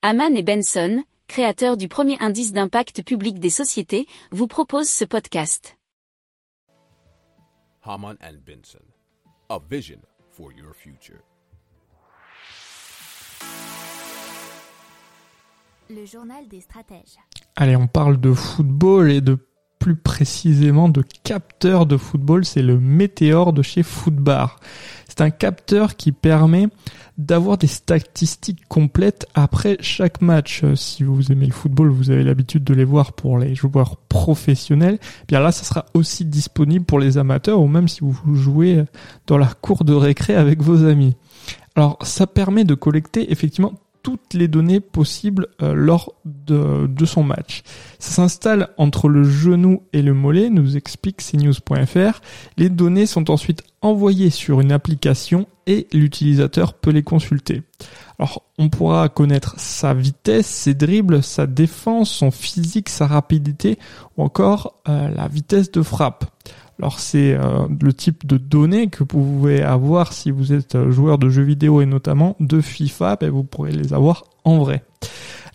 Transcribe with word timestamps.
Haman 0.00 0.36
et 0.36 0.44
Benson, 0.44 1.02
créateurs 1.26 1.76
du 1.76 1.88
premier 1.88 2.16
indice 2.20 2.52
d'impact 2.52 3.02
public 3.02 3.40
des 3.40 3.50
sociétés, 3.50 4.06
vous 4.30 4.46
proposent 4.46 4.88
ce 4.88 5.04
podcast. 5.04 5.76
Haman 7.82 8.16
and 8.22 8.36
Benson, 8.46 8.84
a 9.48 9.58
vision 9.68 9.98
for 10.30 10.52
your 10.52 10.72
future. 10.72 11.18
Le 15.90 16.06
journal 16.06 16.46
des 16.46 16.60
stratèges. 16.60 17.18
Allez, 17.56 17.74
on 17.74 17.88
parle 17.88 18.20
de 18.20 18.32
football 18.32 19.10
et 19.10 19.20
de 19.20 19.36
plus 19.80 19.96
précisément 19.96 20.88
de 20.88 21.02
capteur 21.24 21.86
de 21.86 21.96
football, 21.96 22.44
c'est 22.44 22.62
le 22.62 22.78
Météor 22.78 23.52
de 23.52 23.62
chez 23.62 23.82
Footbar. 23.82 24.60
C'est 25.18 25.24
un 25.24 25.30
capteur 25.30 25.96
qui 25.96 26.12
permet 26.12 26.68
d'avoir 27.16 27.58
des 27.58 27.66
statistiques 27.66 28.68
complètes 28.68 29.26
après 29.34 29.76
chaque 29.80 30.20
match. 30.20 30.62
Euh, 30.62 30.76
si 30.76 31.02
vous 31.02 31.32
aimez 31.32 31.46
le 31.46 31.52
football, 31.52 31.88
vous 31.88 32.12
avez 32.12 32.22
l'habitude 32.22 32.62
de 32.62 32.72
les 32.72 32.84
voir 32.84 33.14
pour 33.14 33.36
les 33.36 33.56
joueurs 33.56 33.96
professionnels. 33.96 35.00
Eh 35.02 35.26
bien 35.26 35.40
là, 35.40 35.50
ça 35.50 35.64
sera 35.64 35.86
aussi 35.92 36.24
disponible 36.24 36.84
pour 36.84 37.00
les 37.00 37.18
amateurs 37.18 37.60
ou 37.60 37.66
même 37.66 37.88
si 37.88 38.02
vous 38.02 38.36
jouez 38.36 38.84
dans 39.26 39.38
la 39.38 39.48
cour 39.60 39.82
de 39.82 39.92
récré 39.92 40.36
avec 40.36 40.62
vos 40.62 40.84
amis. 40.84 41.16
Alors, 41.74 41.98
ça 42.02 42.28
permet 42.28 42.62
de 42.62 42.74
collecter 42.74 43.32
effectivement 43.32 43.72
toutes 44.08 44.32
les 44.32 44.48
données 44.48 44.80
possibles 44.80 45.48
euh, 45.60 45.74
lors 45.74 46.14
de, 46.24 46.86
de, 46.86 47.04
son 47.04 47.22
match. 47.22 47.62
Ça 47.98 48.12
s'installe 48.12 48.70
entre 48.78 49.10
le 49.10 49.22
genou 49.22 49.82
et 49.92 50.00
le 50.00 50.14
mollet, 50.14 50.48
nous 50.48 50.78
explique 50.78 51.18
cnews.fr. 51.18 52.22
Les 52.56 52.70
données 52.70 53.04
sont 53.04 53.30
ensuite 53.30 53.64
envoyées 53.82 54.30
sur 54.30 54.62
une 54.62 54.72
application 54.72 55.46
et 55.66 55.88
l'utilisateur 55.92 56.72
peut 56.72 56.90
les 56.90 57.02
consulter. 57.02 57.64
Alors, 58.18 58.42
on 58.58 58.68
pourra 58.68 59.08
connaître 59.08 59.54
sa 59.58 59.94
vitesse, 59.94 60.46
ses 60.46 60.74
dribbles, 60.74 61.22
sa 61.22 61.46
défense, 61.46 62.10
son 62.10 62.32
physique, 62.32 62.88
sa 62.88 63.06
rapidité 63.06 63.78
ou 64.16 64.24
encore 64.24 64.74
euh, 64.88 65.08
la 65.08 65.28
vitesse 65.28 65.70
de 65.70 65.82
frappe. 65.82 66.24
Alors 66.80 67.00
c'est 67.00 67.34
euh, 67.34 67.66
le 67.80 67.92
type 67.92 68.24
de 68.24 68.36
données 68.36 68.88
que 68.88 69.00
vous 69.00 69.06
pouvez 69.06 69.62
avoir 69.62 70.12
si 70.12 70.30
vous 70.30 70.52
êtes 70.52 70.76
euh, 70.76 70.92
joueur 70.92 71.18
de 71.18 71.28
jeux 71.28 71.42
vidéo 71.42 71.80
et 71.80 71.86
notamment 71.86 72.36
de 72.38 72.60
FIFA, 72.60 73.16
ben 73.16 73.30
vous 73.30 73.42
pourrez 73.42 73.72
les 73.72 73.92
avoir 73.92 74.24
en 74.44 74.58
vrai. 74.58 74.84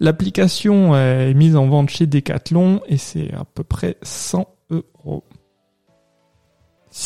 L'application 0.00 0.96
est 0.96 1.32
mise 1.34 1.54
en 1.54 1.66
vente 1.66 1.90
chez 1.90 2.06
Decathlon 2.06 2.80
et 2.88 2.96
c'est 2.96 3.32
à 3.34 3.44
peu 3.44 3.62
près 3.62 3.96
100 4.02 4.48
euros. 4.70 5.22